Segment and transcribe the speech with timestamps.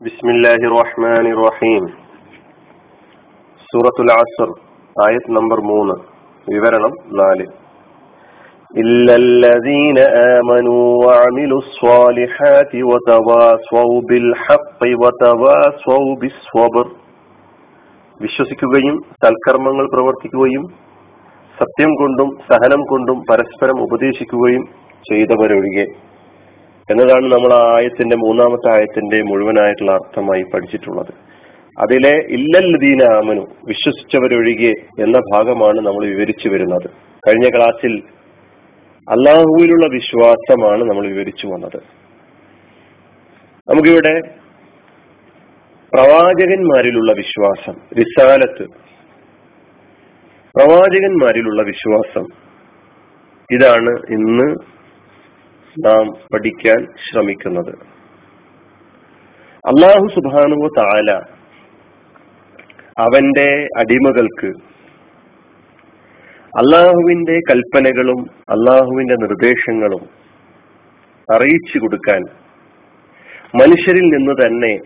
[0.00, 1.82] بسم الله الرحمن الرحيم
[3.68, 4.50] സൂറത്തുൽ അസർ
[4.96, 5.96] ആയത് നമ്പർ മൂന്ന്
[6.46, 7.46] വിവരണം നാല്
[8.74, 9.98] إلا الذين
[10.36, 16.86] آمنوا وعملوا الصالحات وتواصوا بالحق وتواصوا بالصبر
[18.20, 20.64] വിശ്വസിക്കുകയും സൽക്കർമ്മങ്ങൾ പ്രവർത്തിക്കുകയും
[21.54, 24.64] സത്യം കൊണ്ടും സഹനം കൊണ്ടും പരസ്പരം ഉപദേശിക്കുകയും
[25.04, 25.86] ചെയ്തവരൊഴികെ
[26.90, 31.14] എന്നതാണ് നമ്മൾ ആ ആയത്തിന്റെ മൂന്നാമത്തെ ആയത്തിന്റെ മുഴുവനായിട്ടുള്ള അർത്ഥമായി പഠിച്ചിട്ടുള്ളത്.
[31.78, 36.90] അതിലെ ഇല്ലല്ലദീന ആമനു വിശ്വസിച്ചവരൊഴികെ എന്ന ഭാഗമാണ് നമ്മൾ വിവരിച്ചു വരുന്നത്.
[37.28, 38.02] കഴിഞ്ഞ ക്ലാസ്സിൽ
[39.08, 41.76] അള്ളാഹുവിലുള്ള വിശ്വാസമാണ് നമ്മൾ വിവരിച്ചു വന്നത്.
[43.68, 44.20] നമുക്കിവിടെ
[45.94, 48.66] പ്രവാചകന്മാരിലുള്ള വിശ്വാസം റിസാലത്ത്.
[50.56, 52.26] പ്രവാചകന്മാരിലുള്ള വിശ്വാസം
[53.52, 54.79] ഇതാണ് ഇന്ന്
[55.78, 57.72] നാം പഠിക്കാൻ ശ്രമിക്കുന്നത്.
[59.64, 61.10] അള്ളാഹു സുബാനുവ താല
[62.98, 64.50] അവന്റെ അടിമകൾക്ക്
[66.58, 70.02] അള്ളാഹുവിന്റെ കൽപ്പനകളും അള്ളാഹുവിന്റെ നിർദ്ദേശങ്ങളും
[71.34, 72.22] അറിയിച്ചു കൊടുക്കാൻ
[73.54, 74.78] മനുഷ്യരിൽ നിന്ന് തന്നെ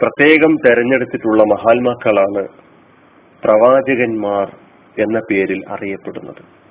[0.00, 2.48] പ്രത്യേകം തെരഞ്ഞെടുത്തിട്ടുള്ള മഹാത്മാക്കളാണ്
[3.44, 4.48] പ്രവാചകന്മാർ
[4.98, 6.63] എന്ന പേരിൽ അറിയപ്പെടുന്നത്.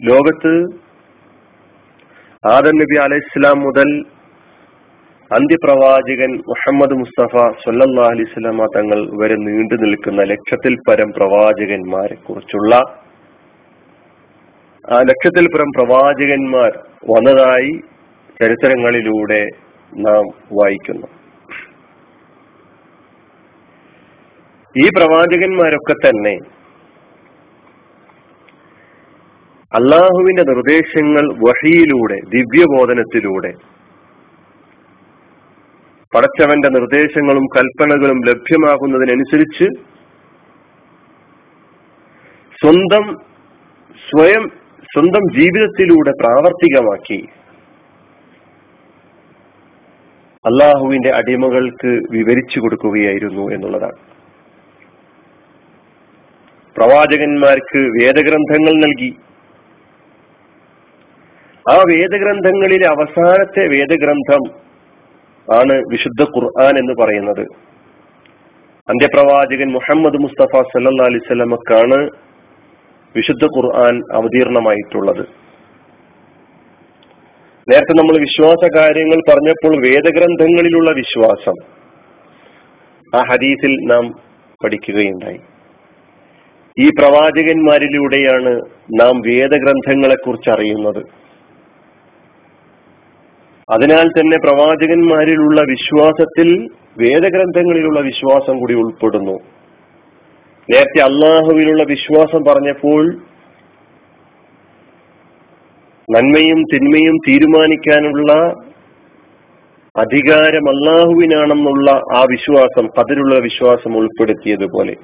[0.00, 0.52] ലോകത്ത്
[2.44, 4.04] ആദം നബി അലൈഹിസ്ലാം മുതൽ
[5.30, 12.74] അന്ത്യപ്രവാചകൻ മുഹമ്മദ് മുസ്തഫ സൊല്ലാ അലിസ്ലാമ തങ്ങൾ വരെ നീണ്ടു നിൽക്കുന്ന ലക്ഷത്തിൽ പരം പ്രവാചകന്മാരെ കുറിച്ചുള്ള
[14.92, 16.78] ആ ലക്ഷത്തിൽ പരം പ്രവാചകന്മാർ
[17.10, 17.72] വന്നതായി
[18.42, 19.46] ചരിത്രങ്ങളിലൂടെ
[19.92, 21.06] നാം വായിക്കുന്നു.
[24.76, 26.38] ഈ പ്രവാചകന്മാരൊക്കെ തന്നെ
[29.74, 33.52] അള്ളാഹുവിന്റെ നിർദ്ദേശങ്ങൾ വഹിയിലൂടെ ദിവ്യബോധനത്തിലൂടെ.
[36.14, 39.64] പടച്ചവന്റെ നിർദ്ദേശങ്ങളും കൽപ്പനകളും ലഭ്യമാകുന്നതിനനുസരിച്ച്
[42.60, 43.16] സ്വന്തം
[44.10, 44.48] സ്വയം
[44.94, 47.26] സ്വന്തം ജീവിതത്തിലൂടെ പ്രാവർത്തികമാക്കി
[50.46, 53.98] അള്ളാഹുവിന്റെ അടിമകൾക്ക് വിവരിച്ചു കൊടുക്കുകയായിരുന്നു എന്നുള്ളതാണ്.
[56.76, 59.16] പ്രവാചകന്മാർക്ക് വേദഗ്രന്ഥങ്ങൾ നൽകി.
[61.72, 64.50] ആ വേദഗ്രന്ഥങ്ങളിലെ അവസാനത്തെ വേദഗ്രന്ഥം
[65.54, 67.46] ആണ് വിശുദ്ധ ഖുർആൻ എന്ന് പറയുന്നത്.
[68.88, 72.10] അന്ത്യപ്രവാചകൻ മുഹമ്മദ് മുസ്തഫ സല്ലാ അലിസ്വലമക്കാണ്
[73.16, 75.26] വിശുദ്ധ ഖുർആൻ അവതീർണമായിട്ടുള്ളത്.
[77.70, 81.54] നേരത്തെ നമ്മൾ വിശ്വാസ കാര്യങ്ങൾ പറഞ്ഞപ്പോൾ വേദഗ്രന്ഥങ്ങളിലുള്ള വിശ്വാസം
[83.14, 84.08] ആ ഹദീസിൽ നാം
[84.64, 85.38] പഠിക്കുകയുണ്ടായി.
[86.80, 88.60] ഈ പ്രവാചകന്മാരിലൂടെയാണ്
[89.00, 91.23] നാം വേദഗ്രന്ഥങ്ങളെക്കുറിച്ച് അറിയുന്നത്.
[93.72, 99.36] അതിനാൽ തന്നെ പ്രവാചകന്മാരിലുള്ള വിശ്വാസത്തിൽ വേദഗ്രന്ഥങ്ങളിലുള്ള വിശ്വാസം കൂടി ഉൾപ്പെടുന്നു.
[100.72, 103.14] നേരത്തെ അള്ളാഹുവിലുള്ള വിശ്വാസം പറഞ്ഞപ്പോൾ
[106.08, 108.32] നന്മയും തിന്മയും തീരുമാനിക്കാനുള്ള
[109.96, 114.96] അധികാരം അള്ളാഹുവിനാണെന്നുള്ള ആ വിശ്വാസം അതിലുള്ള വിശ്വാസം ഉൾപ്പെടുത്തിയതുപോലെ.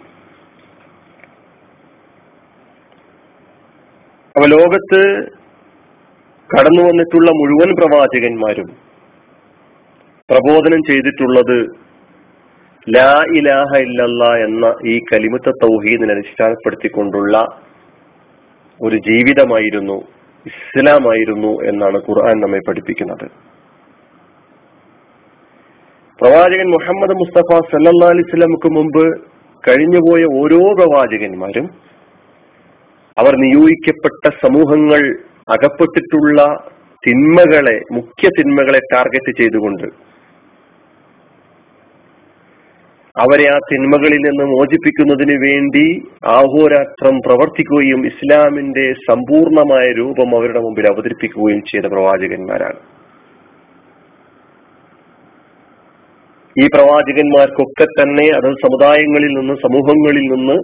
[4.37, 5.03] അപ്പൊ ലോകത്ത്
[6.51, 8.69] കടന്നു വന്നിട്ടുള്ള മുഴുവൻ പ്രവാചകന്മാരും
[10.29, 11.57] പ്രബോധനം ചെയ്തിട്ടുള്ളത്
[12.87, 17.35] ലാ ഇലാഹ ഇല്ലല്ല എന്ന ഈ കലിമത്ത തൗഹീദിനെ അടിസ്ഥാനപ്പെടുത്തിക്കൊണ്ടുള്ള
[18.81, 19.97] ഒരു ജീവിതമായിരുന്നു
[20.47, 23.27] ഇസ്ലാമായിരുന്നു എന്നാണ് ഖുർആൻ നമ്മെ പഠിപ്പിക്കുന്നത്.
[26.19, 29.05] പ്രവാചകൻ മുഹമ്മദ് മുസ്തഫ സല്ലാ അലിസ്ലാമുക്ക് മുമ്പ്
[29.65, 31.67] കഴിഞ്ഞുപോയ ഓരോ പ്രവാചകന്മാരും
[33.17, 35.03] അവർ നിയോഗിക്കപ്പെട്ട സമൂഹങ്ങൾ
[35.53, 36.41] അകപ്പെട്ടിട്ടുള്ള
[37.03, 39.87] തിന്മകളെ മുഖ്യ തിന്മകളെ ടാർഗറ്റ് ചെയ്തുകൊണ്ട്
[43.17, 45.87] അവരെ ആ തിന്മകളിൽ നിന്ന് മോചിപ്പിക്കുന്നതിന് വേണ്ടി
[46.27, 52.81] ആഹോരാത്രം പ്രവർത്തിക്കുകയും ഇസ്ലാമിന്റെ സമ്പൂർണമായ രൂപം അവരുടെ മുമ്പിൽ അവതരിപ്പിക്കുകയും ചെയ്ത പ്രവാചകന്മാരാണ്.
[56.57, 60.57] ഈ പ്രവാചകന്മാർക്കൊക്കെ തന്നെ അത് സമുദായങ്ങളിൽ നിന്ന് സമൂഹങ്ങളിൽ നിന്ന്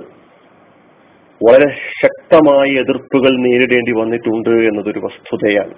[1.45, 1.71] വളരെ
[2.03, 5.75] ശക്തമായ എതിർപ്പുകൾ നേരിടേണ്ടി വന്നിട്ടുണ്ട് എന്നതൊരു വസ്തുതയാണ്.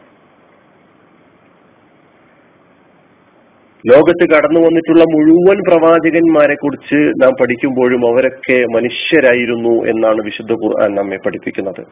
[3.86, 11.82] ലോകത്ത് കടന്നു വന്നിട്ടുള്ള മുഴുവൻ പ്രവാചകന്മാരെ കുറിച്ച് നാം പഠിക്കുമ്പോഴും അവരൊക്കെ മനുഷ്യരായിരുന്നു എന്നാണ് വിശുദ്ധ ഖുർആൻ നമ്മെ പഠിപ്പിക്കുന്നത്.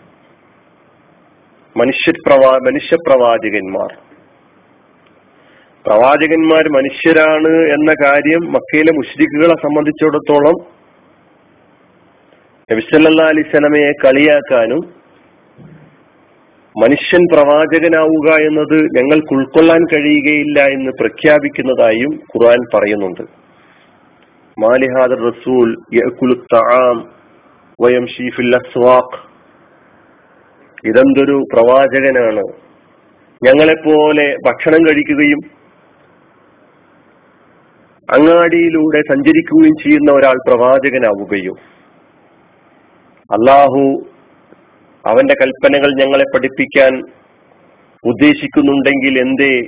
[1.79, 3.99] മനുഷ്യ പ്രവാ മനുഷ്യപ്രവാചകന്മാർ.
[5.87, 10.76] പ്രവാചകന്മാർ മനുഷ്യരാണ് എന്ന കാര്യം മക്കയിലെ മുഷ്രിഖുകളെ സംബന്ധിച്ചിടത്തോളം
[12.73, 14.79] നബിസല്ലാ അലി സ്വലമയെ കളിയാക്കാനും
[16.83, 23.21] മനുഷ്യൻ പ്രവാചകനാവുക എന്നത് ഞങ്ങൾക്ക് ഉൾക്കൊള്ളാൻ കഴിയുകയില്ല എന്ന് പ്രഖ്യാപിക്കുന്നതായും ഖുർആൻ പറയുന്നുണ്ട്.
[24.59, 25.69] മാലിഹാദർ റസൂൽ
[30.87, 32.45] ഇതെന്തൊരു പ്രവാചകനാണ്.
[33.47, 35.41] ഞങ്ങളെപ്പോലെ ഭക്ഷണം കഴിക്കുകയും
[38.17, 41.76] അങ്ങാടിയിലൂടെ സഞ്ചരിക്കുകയും ചെയ്യുന്ന ഒരാൾ പ്രവാചകനാവുകയും
[43.31, 44.07] അള്ളാഹു
[45.07, 47.03] അവന്റെ കൽപ്പനകൾ ഞങ്ങളെ പഠിപ്പിക്കാൻ
[48.05, 49.67] ഉദ്ദേശിക്കുന്നുണ്ടെങ്കിൽ എന്തേ?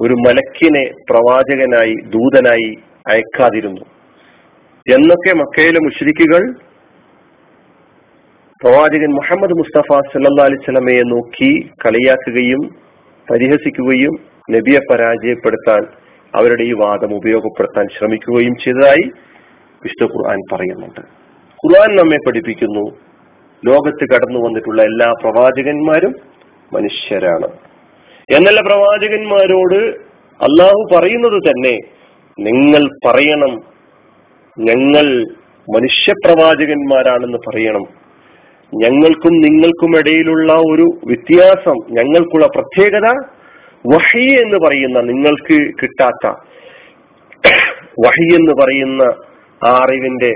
[0.00, 3.80] ഒരു മലക്കിനെ പ്രവാചകനായി ദൂതനായി അയക്കാതിരുന്നു.
[4.92, 6.52] എന്നൊക്കെ മക്കയിലെ മുഷ്രിക്കുകൾ
[8.62, 12.74] പ്രവാചകൻ മുഹമ്മദ് മുസ്തഫ സല്ലാ അലിസ്ലമയെ നോക്കി കളിയാക്കുകയും
[13.30, 14.12] പരിഹസിക്കുകയും
[14.50, 15.86] നബിയെ പരാജയപ്പെടുത്താൻ
[16.34, 19.10] അവരുടെ ഈ വാദം ഉപയോഗപ്പെടുത്താൻ ശ്രമിക്കുകയും ചെയ്തതായി
[19.84, 21.23] വിഷ്ണു ഖുർആൻ പറയുന്നുണ്ട്.
[21.66, 22.90] ഖുർആൻ നമ്മെ പഠിപ്പിക്കുന്നു.
[23.64, 26.14] ലോകത്ത് കടന്നു വന്നിട്ടുള്ള എല്ലാ പ്രവാചകന്മാരും
[26.72, 27.48] മനുഷ്യരാണ്.
[28.36, 29.96] എന്നല്ല പ്രവാചകന്മാരോട്
[30.44, 31.78] അള്ളാഹു പറയുന്നത് തന്നെ
[32.40, 33.62] നിങ്ങൾ പറയണം.
[34.58, 35.34] ഞങ്ങൾ
[35.74, 38.04] മനുഷ്യപ്രവാചകന്മാരാണെന്ന് പറയണം.
[38.74, 43.06] ഞങ്ങൾക്കും നിങ്ങൾക്കും ഇടയിലുള്ള ഒരു വ്യത്യാസം ഞങ്ങൾക്കുള്ള പ്രത്യേകത
[43.86, 46.26] വഹി എന്ന് പറയുന്ന നിങ്ങൾക്ക് കിട്ടാത്ത
[48.06, 49.02] വഹി എന്ന് പറയുന്ന
[49.64, 50.32] ആ അറിവിന്റെ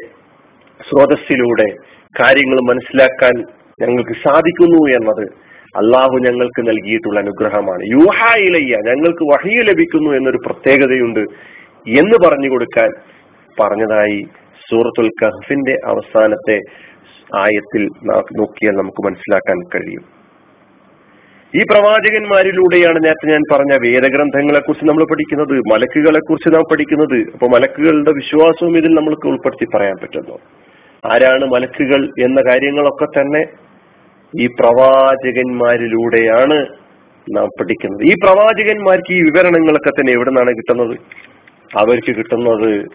[0.83, 1.77] സ്രോതസ്സിലൂടെ
[2.23, 3.45] കാര്യങ്ങൾ മനസ്സിലാക്കാൻ
[3.83, 7.83] ഞങ്ങൾക്ക് സാധിക്കുന്നു എന്നത് അള്ളാഹു ഞങ്ങൾക്ക് നൽകിയിട്ടുള്ള അനുഗ്രഹമാണ്.
[7.85, 11.21] യൂഹായിലയ്യ ഞങ്ങൾക്ക് വഹിയ ലഭിക്കുന്നു എന്നൊരു പ്രത്യേകതയുണ്ട്
[11.89, 12.91] എന്ന് പറഞ്ഞു കൊടുക്കാൻ
[13.61, 14.27] പറഞ്ഞതായി
[14.71, 16.61] സൂറത്തുൽ കഹഫിന്റെ അവസാനത്തെ
[17.37, 20.19] ആയത്തിൽ നോക്കിയാൽ നമുക്ക് മനസ്സിലാക്കാൻ കഴിയും.
[21.57, 27.19] ഈ പ്രവാചകന്മാരിലൂടെയാണ് നേരത്തെ ഞാൻ പറഞ്ഞ വേദഗ്രന്ഥങ്ങളെ കുറിച്ച് നമ്മൾ പഠിക്കുന്നത് മലക്കുകളെ കുറിച്ച് നാം പഠിക്കുന്നത്.
[27.33, 30.39] അപ്പൊ മലക്കുകളുടെ വിശ്വാസവും ഇതിൽ നമ്മൾക്ക് ഉൾപ്പെടുത്തി പറയാൻ പറ്റുന്നു.
[31.07, 33.45] ആരാണ് മലക്കുകൾ എന്ന കാര്യങ്ങളൊക്കെ തന്നെ
[34.41, 36.67] ഈ പ്രവാചകന്മാരിലൂടെയാണ്
[37.37, 38.03] നാം പഠിക്കുന്നത്.
[38.03, 40.99] ഈ പ്രവാചകന്മാർക്ക് ഈ വിവരണങ്ങളൊക്കെ തന്നെ എവിടെ നിന്നാണ് കിട്ടുന്നത്?
[41.79, 42.87] അവർക്ക് കിട്ടുന്നത്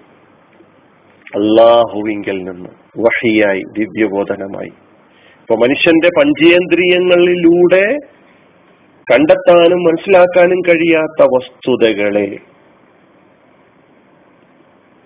[1.35, 4.71] അള്ളാഹുവിങ്കൽ നിന്ന് വഹിയായി ദിവ്യബോധനമായി.
[5.43, 7.97] ഇപ്പൊ മനുഷ്യന്റെ പഞ്ചേന്ദ്രിയങ്ങളിലൂടെ
[9.11, 12.37] കണ്ടെത്താനും മനസ്സിലാക്കാനും കഴിയാത്ത വസ്തുതകളെ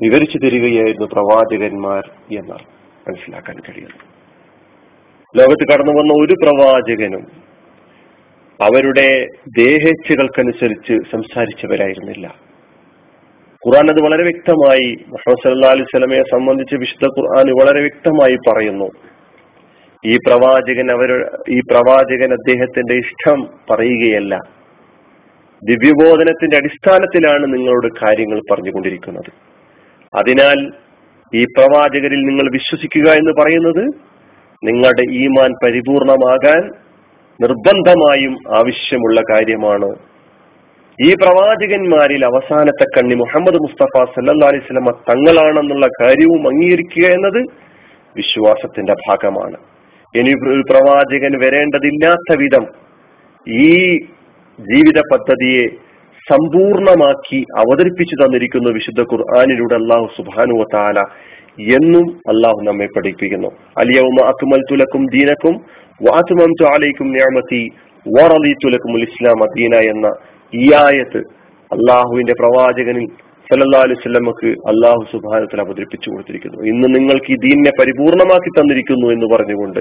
[0.01, 2.77] വിവരിച്ചു തരികയായിരുന്നു പ്രവാചകന്മാർ എന്ന്
[3.07, 4.18] മനസ്സിലാക്കാൻ കഴിയുന്നു.
[5.36, 7.48] ലോകത്ത് കടന്നു വന്ന ഒരു പ്രവാചകനും
[8.63, 9.27] അവരുടെ
[9.57, 12.36] ദേഹേച്ഛകൾക്കനുസരിച്ച് സംസാരിച്ചവരായിരുന്നില്ല.
[13.68, 18.92] ഖുർആൻ അത് വളരെ വ്യക്തമായി മുഹമ്മദ് സല്ലാ അലൈഹി സ്വലമയെ സംബന്ധിച്ച് വിശുദ്ധ ഖുർആൻ വളരെ വ്യക്തമായി പറയുന്നു.
[20.06, 24.39] ഈ പ്രവാചകൻ അവർ ഈ പ്രവാചകൻ അദ്ദേഹത്തിന്റെ ഇഷ്ടം പറയുകയല്ല.
[25.63, 29.31] ദിവ്യബോധനത്തിന്റെ അടിസ്ഥാനത്തിലാണ് നിങ്ങളോട് കാര്യങ്ങൾ പറഞ്ഞുകൊണ്ടിരിക്കുന്നത്.
[30.15, 30.87] അതിനാൽ
[31.35, 33.83] ഈ പ്രവാചകരിൽ നിങ്ങൾ വിശ്വസിക്കുക എന്ന് പറയുന്നത്
[34.63, 36.71] നിങ്ങളുടെ ഈമാൻ പരിപൂർണമാകാൻ
[37.41, 39.95] നിർബന്ധമായും ആവശ്യമുള്ള കാര്യമാണ്.
[41.06, 47.41] ഈ പ്രവാചകന്മാരിൽ അവസാനത്തെ കണ്ണി മുഹമ്മദ് മുസ്തഫ സല്ലാ അലൈഹി സ്വലമ തങ്ങളാണെന്നുള്ള കാര്യവും അംഗീകരിക്കുക എന്നത്
[48.15, 49.57] വിശ്വാസത്തിന്റെ ഭാഗമാണ്.
[50.15, 52.68] ഇനി ഒരു പ്രവാചകൻ വരേണ്ടതില്ലാത്ത വിധം
[53.47, 53.97] ഈ
[54.59, 55.87] ജീവിത പദ്ധതിയെ
[56.29, 61.00] സമ്പൂർണമാക്കി അവതരിപ്പിച്ചു തന്നിരിക്കുന്ന വിശുദ്ധ ഖുർആാനിലൂടെ അള്ളാഹു സുബാനു താല
[61.75, 63.47] എന്നും അള്ളാഹു നമ്മെ പഠിപ്പിക്കുന്നു.
[63.77, 65.56] അലിയവുമ അക്മൽ തുലക്കും ദീനക്കും
[66.07, 67.62] വാത്തുമം ചാലയ്ക്കും ഞാമത്തി
[68.06, 70.07] വറലി തുലക്കും ഇസ്ലാം അദീന എന്ന
[70.53, 71.21] ഈ ആയത്ത്
[71.71, 73.07] അള്ളാഹുവിന്റെ പ്രവാചകനിൽ
[73.50, 76.59] സല്ലാ അലുസല്ലമ്മക്ക് അള്ളാഹു സുബാനത്തിൽ അവതരിപ്പിച്ചു കൊടുത്തിരിക്കുന്നു.
[76.71, 79.80] ഇന്ന് നിങ്ങൾക്ക് ഈ ദീനിനെ പരിപൂർണമാക്കി തന്നിരിക്കുന്നു എന്ന് പറഞ്ഞുകൊണ്ട്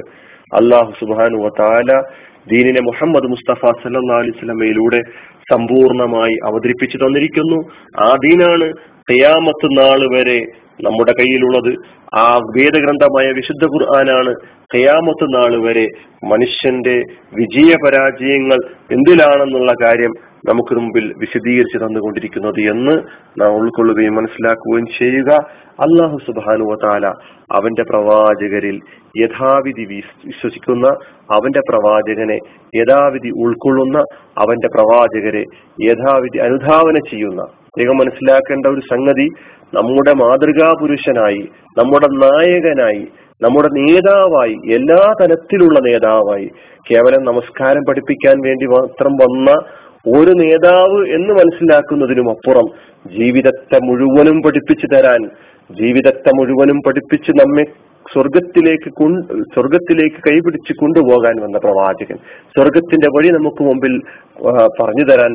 [0.60, 1.90] അള്ളാഹു സുബാനു താല
[2.52, 5.00] ദീനിനെ മുഹമ്മദ് മുസ്തഫ സല്ലാ അലിസ്ലമയിലൂടെ
[5.52, 7.58] സമ്പൂർണമായി അവതരിപ്പിച്ചു തന്നിരിക്കുന്നു.
[8.04, 8.72] ആ ദീനാണ്
[9.10, 10.38] തെയ്യാമത്ത് നാൾ വരെ
[10.84, 11.72] നമ്മുടെ കയ്യിലുള്ളത്.
[12.18, 14.32] ആ വേദഗ്രന്ഥമായ വിശുദ്ധ ഖുർആനാണ്
[14.74, 15.86] ഖിയാമത്ത് നാൾ വരെ
[16.24, 16.96] മനുഷ്യന്റെ
[17.34, 18.58] വിജയ പരാജയങ്ങൾ
[18.92, 20.12] എന്തിലാണെന്നുള്ള കാര്യം
[20.48, 22.94] നമുക്ക് മുമ്പിൽ വിശദീകരിച്ച് തന്നുകൊണ്ടിരിക്കുന്നത് എന്ന്
[23.40, 25.32] നാം ഉൾക്കൊള്ളുകയും മനസ്സിലാക്കുകയും ചെയ്യുക.
[25.80, 27.06] അള്ളാഹു സുബാനു വാല
[27.52, 28.80] അവന്റെ പ്രവാചകരിൽ
[29.16, 30.86] യഥാവിധി വിശ്വസിക്കുന്ന
[31.32, 32.38] അവന്റെ പ്രവാചകനെ
[32.76, 33.98] യഥാവിധി ഉൾക്കൊള്ളുന്ന
[34.38, 35.44] അവന്റെ പ്രവാചകരെ
[35.82, 37.42] യഥാവിധി അനുധാവന ചെയ്യുന്ന.
[37.42, 39.28] അദ്ദേഹം മനസ്സിലാക്കേണ്ട ഒരു സംഗതി
[39.74, 41.48] നമ്മുടെ മാതൃകാ പുരുഷനായി
[41.78, 43.06] നമ്മുടെ നായകനായി
[43.42, 46.50] നമ്മുടെ നേതാവായി എല്ലാ തരത്തിലുള്ള നേതാവായി
[46.90, 49.50] കേവലം നമസ്കാരം പഠിപ്പിക്കാൻ വേണ്ടി മാത്രം വന്ന
[50.06, 52.66] ഒരു നേതാവ് എന്ന് മനസ്സിലാക്കുന്നതിനും അപ്പുറം
[53.18, 55.22] ജീവിതത്തെ മുഴുവനും പഠിപ്പിച്ചു തരാൻ
[55.70, 57.64] ജീവിതത്തെ മുഴുവനും പഠിപ്പിച്ച് നമ്മെ
[58.12, 58.90] സ്വർഗത്തിലേക്ക്
[59.54, 62.18] സ്വർഗത്തിലേക്ക് കൈപിടിച്ച് കൊണ്ടുപോകാൻ വന്ന പ്രവാചകൻ.
[62.56, 63.94] സ്വർഗത്തിന്റെ വഴി നമുക്ക് മുമ്പിൽ
[64.80, 65.32] പറഞ്ഞു തരാൻ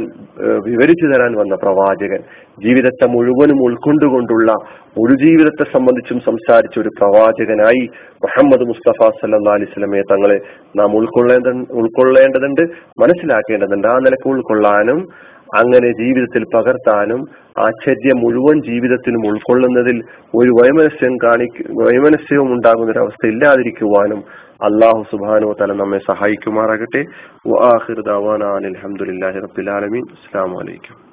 [0.66, 2.22] വിവരിച്ചു തരാൻ വന്ന പ്രവാചകൻ.
[2.66, 4.52] ജീവിതത്തെ മുഴുവനും ഉൾക്കൊണ്ടുകൊണ്ടുള്ള
[5.00, 7.84] ഒരു ജീവിതത്തെ സംബന്ധിച്ചും സംസാരിച്ച ഒരു പ്രവാചകനായി
[8.26, 10.38] മുഹമ്മദ് മുസ്തഫ സല്ലാ അലിസ്ലമയെ തങ്ങളെ
[10.78, 11.48] നാം ഉൾക്കൊള്ളേണ്ട
[11.82, 12.64] ഉൾക്കൊള്ളേണ്ടതുണ്ട്
[13.04, 13.88] മനസ്സിലാക്കേണ്ടതുണ്ട്.
[13.88, 15.02] ആ നിലയ്ക്ക് ഉൾക്കൊള്ളാനും
[15.56, 17.22] അങ്ങനെ ജീവിതത്തിൽ പകർത്താനും
[17.60, 20.04] ആശ്ചര്യം മുഴുവൻ ജീവിതത്തിനും ഉൾക്കൊള്ളുന്നതിൽ
[20.38, 24.24] ഒരു വൈമനസ്യം കാണി വൈമനസ്യവും ഉണ്ടാകുന്ന ഒരു അവസ്ഥ ഇല്ലാതിരിക്കുവാനും
[24.64, 27.04] അള്ളാഹു സുബാനോ തല നമ്മെ സഹായിക്കുമാറാകട്ടെ
[29.40, 30.04] റബ്ബിൽ ആലമീൻ.
[30.12, 31.11] അസ്സാം വലൈക്കും